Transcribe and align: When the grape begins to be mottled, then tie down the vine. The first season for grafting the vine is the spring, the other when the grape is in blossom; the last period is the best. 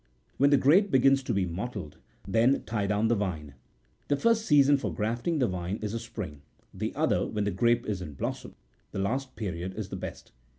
When 0.37 0.49
the 0.49 0.57
grape 0.57 0.89
begins 0.89 1.21
to 1.21 1.31
be 1.31 1.45
mottled, 1.45 1.97
then 2.27 2.63
tie 2.65 2.87
down 2.87 3.07
the 3.07 3.13
vine. 3.13 3.53
The 4.07 4.15
first 4.15 4.47
season 4.47 4.77
for 4.79 4.91
grafting 4.91 5.37
the 5.37 5.45
vine 5.47 5.77
is 5.83 5.91
the 5.91 5.99
spring, 5.99 6.41
the 6.73 6.95
other 6.95 7.27
when 7.27 7.43
the 7.43 7.51
grape 7.51 7.85
is 7.85 8.01
in 8.01 8.15
blossom; 8.15 8.55
the 8.93 8.97
last 8.97 9.35
period 9.35 9.75
is 9.75 9.89
the 9.89 9.95
best. 9.95 10.31